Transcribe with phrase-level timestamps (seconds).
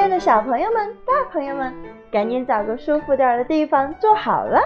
[0.00, 1.74] 亲爱的小朋友们、大朋友们，
[2.10, 4.58] 赶紧找个舒服点的地方坐好了。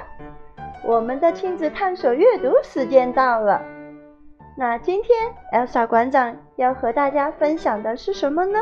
[0.84, 3.60] 我们的亲子探索阅读时间到了。
[4.56, 8.60] 那今天 Elsa 馆长要和大家分享的是什么呢？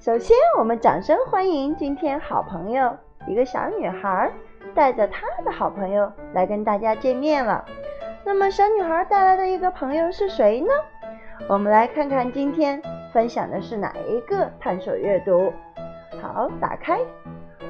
[0.00, 2.92] 首先，我们掌声欢迎今天好朋友
[3.28, 4.28] 一个小女孩
[4.74, 7.64] 带着她的好朋友来跟大家见面了。
[8.24, 10.66] 那么，小女孩带来的一个朋友是谁呢？
[11.48, 12.82] 我们来看看今天
[13.16, 15.50] 分享的是哪一个探索阅读。
[16.20, 17.00] 好，打开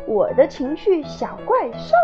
[0.05, 1.95] 我的情绪小怪兽。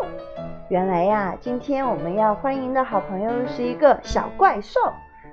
[0.68, 4.78] 原来呀，今天我们要欢迎的好朋友是一个小怪兽，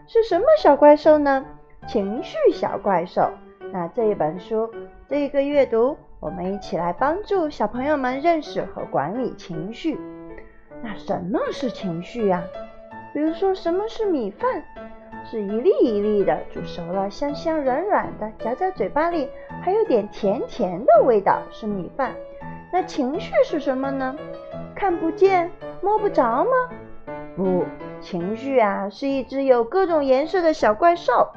[0.07, 1.45] 是什么小怪兽呢？
[1.87, 3.29] 情绪小怪兽。
[3.71, 4.67] 那这一本书，
[5.07, 9.99] 这一个阅读，我们一起来帮助小朋友们认识和管理情绪。
[10.81, 12.41] 那什么是情绪呀？
[13.13, 14.63] 比如说，什么是米饭？
[15.25, 19.29] 是一粒一粒的煮熟了，香香软软的，夹在嘴巴里
[19.61, 22.15] 还有点甜甜的味道，是米饭。
[22.71, 24.15] 那情绪是什么呢？
[24.75, 26.51] 看不见、摸不着吗？
[27.35, 27.63] 不，
[27.99, 31.29] 情绪啊，是一只有各种颜色的小怪兽。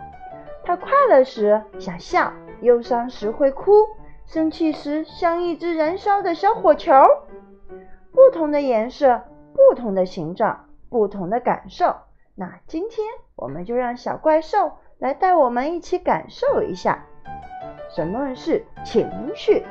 [0.65, 3.73] 它快乐时想笑，忧伤时会哭，
[4.27, 6.93] 生气时像一只燃烧的小火球。
[8.13, 9.23] 不同的颜色，
[9.55, 11.97] 不同的形状，不同的感受。
[12.35, 13.07] 那今天
[13.43, 17.05] 我们就让小怪兽来带我们一起感受一下
[17.91, 19.65] 什么是情绪。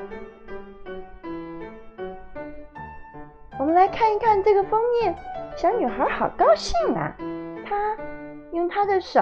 [3.58, 5.16] 我们来看一看这个封面，
[5.55, 7.16] 小女孩好高兴啊！
[7.66, 7.95] 她
[8.52, 9.22] 用她的手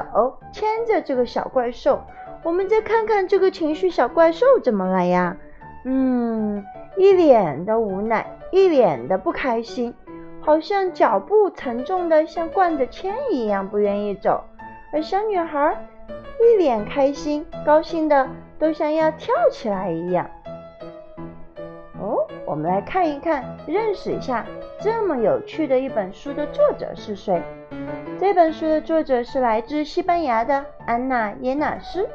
[0.51, 2.01] 牵着这个小怪兽。
[2.41, 5.37] 我们再看看这个情绪小怪兽怎么了呀？
[5.85, 6.65] 嗯，
[6.97, 9.93] 一脸的无奈，一脸的不开心，
[10.41, 14.43] 好像脚步沉重的像灌着铅一样，不愿意走。
[14.91, 15.77] 而小女孩
[16.39, 20.29] 一脸开心，高兴的都像要跳起来一样。
[22.01, 24.45] 哦我们来看一看，认识一下
[24.81, 27.41] 这么有趣的一本书的作者是谁？
[28.19, 32.09] 这本书的作者是来自西班牙的安娜耶纳斯。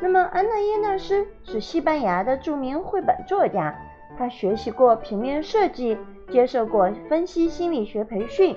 [0.00, 3.74] 那么，安娜耶纳斯是西班牙的著名绘本作家，
[4.18, 5.96] 她学习过平面设计，
[6.30, 8.56] 接受过分析心理学培训，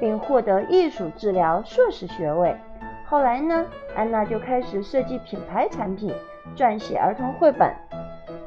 [0.00, 2.56] 并获得艺术治疗硕士学位。
[3.06, 6.12] 后来呢，安娜就开始设计品牌产品，
[6.56, 7.72] 撰写儿童绘本。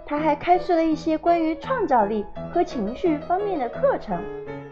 [0.06, 4.22] 她还开设了一些关于创造力和情绪方面的课程。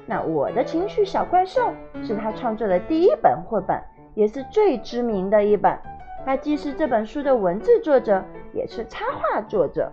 [0.06, 1.72] 那我的情绪小怪兽
[2.04, 3.82] 是他创作的第一本绘本，
[4.16, 5.78] 也是最知名的一本。
[6.26, 9.92] 他既是这本书的文字作者，也是插画作者。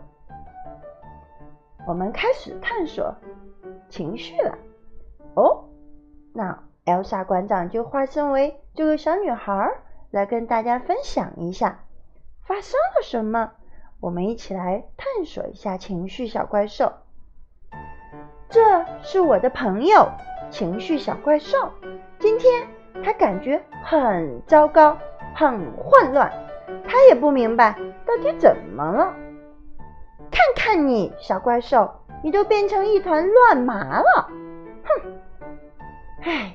[1.86, 3.14] 我们开始探索
[3.88, 4.58] 情绪了。
[5.34, 5.64] 哦，
[6.32, 9.70] 那 Elsa 馆长就化身为这个小女孩，
[10.10, 11.84] 来跟大家分享一下
[12.42, 13.52] 发生了什么。
[14.00, 16.92] 我们一起来探索一下情绪小怪兽。
[18.48, 20.10] 这是我的朋友，
[20.50, 21.70] 情绪小怪兽。
[22.18, 22.66] 今天
[23.04, 24.96] 他感觉很糟糕，
[25.34, 26.32] 很混乱，
[26.88, 29.14] 他也不明白到底怎么了。
[30.70, 31.90] 看你，小怪兽，
[32.22, 34.28] 你都变成一团乱麻了。
[34.84, 35.18] 哼，
[36.22, 36.54] 唉，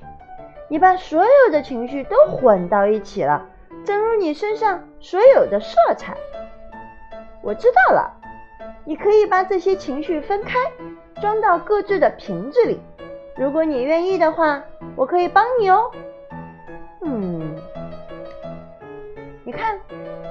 [0.70, 3.46] 你把所有的情绪都混到一起了，
[3.84, 6.16] 正如你身上所有的色彩。
[7.42, 8.10] 我知道了，
[8.86, 10.60] 你可以把这些情绪分开，
[11.20, 12.80] 装到各自的瓶子里。
[13.36, 14.64] 如果你愿意的话，
[14.96, 15.92] 我可以帮你哦。
[17.02, 17.54] 嗯，
[19.44, 19.78] 你看，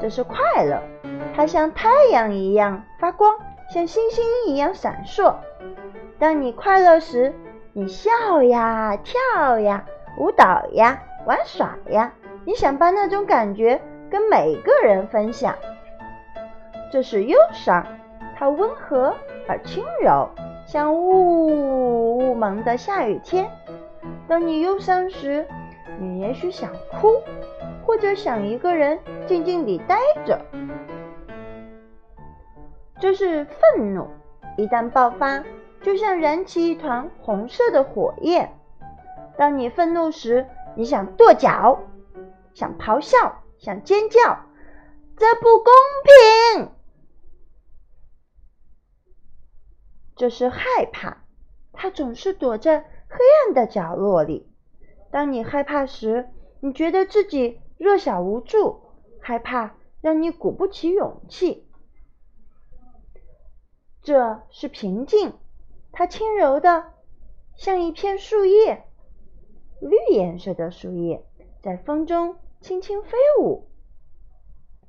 [0.01, 0.81] 这是快乐，
[1.37, 3.37] 它像太阳一样发光，
[3.69, 5.35] 像星星一样闪烁。
[6.19, 7.35] 当你快乐时，
[7.73, 9.85] 你笑呀，跳呀，
[10.19, 12.13] 舞蹈呀，玩耍呀，
[12.45, 13.81] 你想把那种感觉
[14.11, 15.55] 跟每个人分享。
[16.93, 17.85] 这是忧伤，
[18.37, 19.13] 它温和
[19.49, 20.29] 而轻柔，
[20.67, 23.51] 像雾雾蒙的下雨天。
[24.29, 25.47] 当你忧伤时，
[25.99, 27.21] 你也许想哭，
[27.85, 30.41] 或者想一个人静静地待着。
[33.01, 34.09] 这是愤怒，
[34.57, 35.45] 一旦爆发，
[35.83, 38.59] 就像燃起一团红色的火焰。
[39.37, 40.47] 当你愤怒时，
[40.77, 41.81] 你想跺脚，
[42.55, 44.39] 想咆哮，想尖叫，
[45.17, 45.73] 这不公
[46.55, 46.71] 平。
[50.17, 51.25] 这是害怕，
[51.73, 54.49] 它总是躲在黑暗的角落里。
[55.11, 56.31] 当你害怕时，
[56.61, 58.81] 你觉得自己弱小无助，
[59.21, 61.64] 害怕让你鼓不起勇气。
[64.04, 65.33] 这是平静，
[65.91, 66.92] 它轻柔的
[67.56, 68.84] 像一片树叶，
[69.80, 71.24] 绿颜色的树叶
[71.62, 73.66] 在风中轻轻飞舞。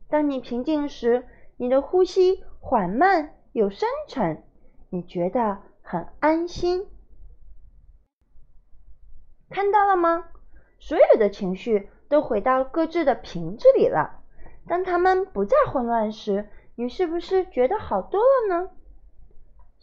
[0.09, 1.25] 当你平静时，
[1.55, 4.43] 你的呼吸缓慢又深沉，
[4.89, 6.85] 你觉得很安心。
[9.49, 10.25] 看到了吗？
[10.77, 14.19] 所有的情绪都回到各自的瓶子里了。
[14.67, 18.69] 当他们不再混乱时，你是不是觉得好多了呢？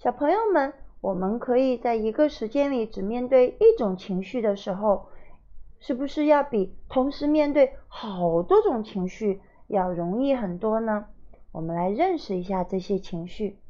[0.02, 5.06] 小朋友们，我们可以在一个时间里只面对一种情绪的时候，
[5.78, 11.06] 是不是要比同时面对好多种情绪要容易很多呢？
[11.52, 13.60] 我们来认识一下这些情绪。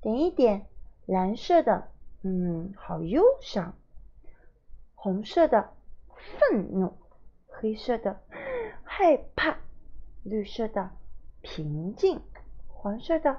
[0.00, 0.66] 点一点，
[1.06, 1.88] 蓝色的，
[2.22, 3.72] 嗯，好忧伤；
[4.94, 5.70] 红色的，
[6.14, 6.92] 愤怒；
[7.48, 8.20] 黑色的，
[8.84, 9.56] 害怕；
[10.22, 10.90] 绿色的，
[11.40, 12.20] 平静；
[12.68, 13.38] 黄色的，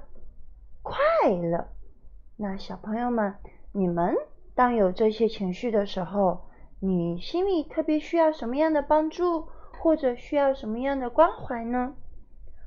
[0.82, 0.98] 快
[1.32, 1.70] 乐。
[2.44, 3.36] 那小朋友们，
[3.72, 4.18] 你们
[4.56, 6.42] 当有这些情绪的时候，
[6.80, 9.48] 你心里特别需要什么样的帮助，
[9.80, 11.94] 或者需要什么样的关怀呢？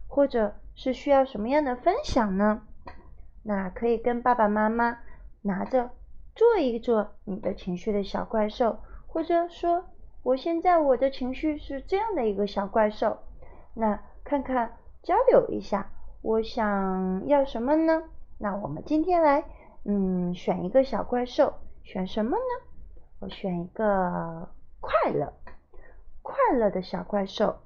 [0.06, 2.62] 或者是需要什么样的分享呢？
[3.42, 4.98] 那可以跟爸爸妈妈
[5.42, 5.90] 拿着
[6.36, 8.78] 做一做你的情绪的小怪兽，
[9.08, 9.86] 或者说
[10.22, 13.18] 我现在我的情绪是这样的一个小怪兽，
[13.74, 15.90] 那看看交流一下，
[16.22, 18.04] 我想要什么呢？
[18.38, 19.42] 那我们今天来。
[19.86, 21.52] 嗯，选一个小怪兽，
[21.82, 22.66] 选什么呢？
[23.20, 24.48] 我选一个
[24.80, 25.34] 快乐，
[26.22, 27.56] 快乐的小怪兽。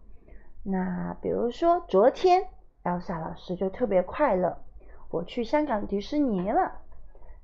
[0.65, 2.49] 那比如说，昨天
[2.83, 4.59] Elsa 老师就特别快乐，
[5.11, 6.81] 我去香港迪士尼了。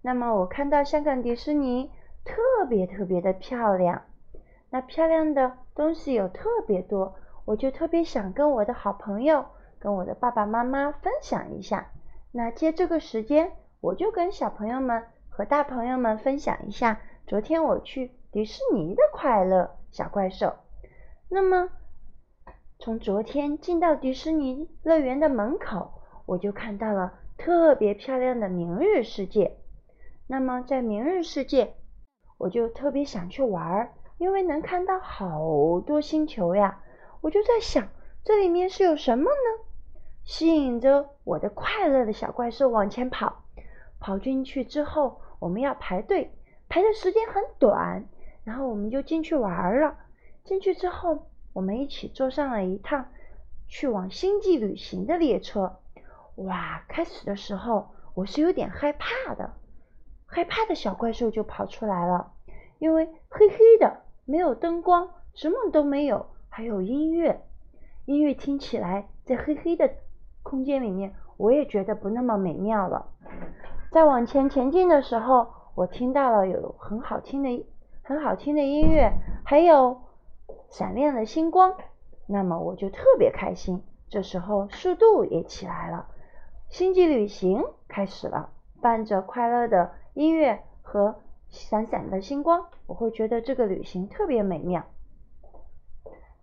[0.02, 1.92] 那么我看到香港迪士尼
[2.24, 4.02] 特别特别的漂亮，
[4.70, 9.46] 那漂亮的东西有特别多，我就特别想跟我的好朋友，
[9.78, 11.92] 跟我的爸爸妈妈分享一下。
[12.32, 13.52] 那借这个时间。
[13.84, 20.54] 我就跟小朋友们和大朋友们分享一下昨天我去迪士尼的快乐小怪兽。
[21.28, 21.69] 那么，
[22.78, 29.58] 从昨天进到迪士尼乐园的门口，我就看到了特别漂亮的明日世界。
[30.28, 31.75] 那么在明日世界，
[32.38, 36.81] 我就特别想去玩，因为能看到好多星球呀。
[37.20, 37.86] 我就在想，
[38.25, 39.64] 这里面是有什么呢？
[40.25, 43.44] 吸引着我的快乐的小怪兽往前跑。
[44.04, 46.30] 跑进去之后，我们要排队，
[46.68, 48.04] 排的时间很短，
[48.44, 49.96] 然后我们就进去玩了。
[50.44, 53.06] 进去之后，我们一起坐上了一趟
[53.66, 55.78] 去往星际旅行的列车。
[56.34, 59.54] 哇，开始的时候我是有点害怕的，
[60.26, 62.30] 害怕的小怪兽就跑出来了，
[62.78, 67.40] 因为黑黑的，没有灯光，什么都没有，还有音乐，
[68.04, 69.90] 音乐听起来在黑黑的
[70.42, 73.08] 空间里面，我也觉得不那么美妙了。
[73.94, 75.46] 在往前前进的时候，
[75.76, 77.64] 我听到了有很好听的、
[78.02, 79.12] 很好听的音乐，
[79.44, 80.02] 还有
[80.69, 81.76] 闪亮的星光，
[82.26, 83.85] 那么我就特别开心。
[84.08, 86.08] 这时候速度也起来了，
[86.70, 88.50] 星际旅行开始了，
[88.82, 91.14] 伴着快乐的音乐和
[91.49, 94.82] 闪闪的星光，我会觉得这个旅行特别美妙。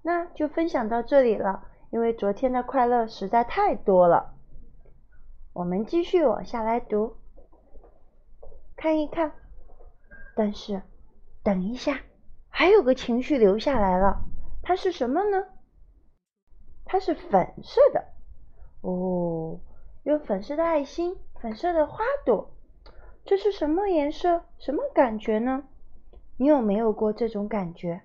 [0.04, 4.36] 那就分享到这里了，因为昨天的快乐实在太多了。
[5.52, 7.18] 我们继续往下来读。
[8.82, 9.32] 看一看，
[10.36, 10.82] 但是
[11.44, 12.00] 等一下，
[12.50, 14.26] 还有个情绪留下来了，
[14.64, 15.46] 它是什么呢？
[16.84, 18.04] 它是粉色的
[18.82, 19.60] 哦，
[20.02, 22.50] 有粉色的爱心，粉色的花朵，
[23.24, 24.46] 这是什么颜色？
[24.58, 25.66] 什么感觉呢？
[26.38, 28.02] 你有没有过这种感觉？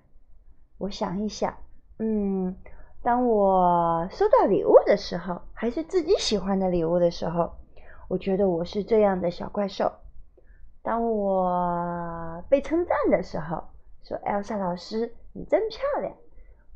[0.77, 1.57] 我想一想，
[1.97, 2.55] 嗯，
[3.01, 7.53] 当我收到礼物的时候，还是自己喜欢的礼物的时候，
[8.07, 9.91] 我觉得我是这样的小怪兽。
[10.87, 13.61] 当我被称赞的时候，
[14.03, 16.13] 说 Elsa 老师你真漂亮，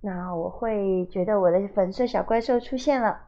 [0.01, 3.21] 那我会觉得我的粉色小怪兽出现了。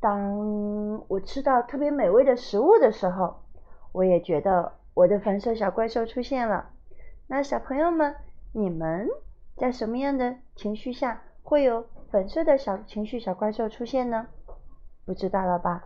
[0.00, 3.42] 当我吃到特别美味的食物的时候，
[3.92, 6.70] 我也觉得我的粉色小怪兽出现了。
[7.26, 8.16] 那小朋友们，
[8.52, 9.06] 你们
[9.58, 14.28] 在什么样的情绪下会有粉色的小情绪小怪兽出现呢？
[15.04, 15.84] 不知道了吧？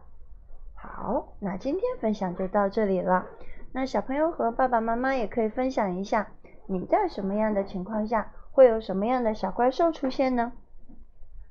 [0.76, 3.26] 好，那今天分享就到这里了。
[3.72, 6.32] 那小朋友和爸爸妈妈也可以分享一下，
[6.66, 10.52] 你在什么样的情况下会有什么样的小怪兽出现呢？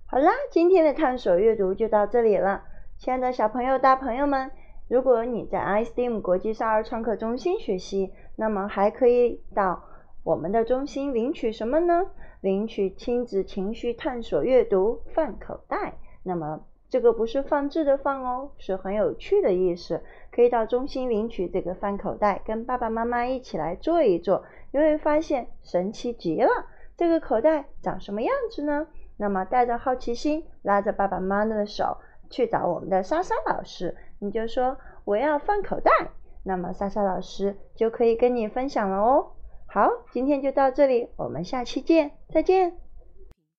[0.06, 2.64] 好啦，今天的探索阅读就到这里了，
[2.98, 4.52] 亲爱的小朋友、大朋友们，
[4.88, 9.84] 如果你在 iSteam 国际少儿创客中心学习，那么还可以到
[10.24, 12.08] 我们的中心领取什么呢？
[12.42, 15.94] 领取亲子情绪探索阅读饭口袋。
[16.24, 20.02] 那么这个不是放置的放哦，是很有趣的意思。
[20.32, 26.50] 可以到中心领取这个饭口袋，跟爸爸妈妈一起来做一做，你会发现神奇极了。
[26.98, 28.88] 这个口袋长什么样子呢？
[29.18, 31.98] 那么带着好奇心，拉着爸爸妈妈的手，
[32.30, 35.92] 去找我们的莎莎老师，你就说我要放口袋，
[36.44, 39.32] 那么莎莎老师就可以跟你分享了哦。
[39.68, 42.89] 好，今天就到这里，我们下期见，再见。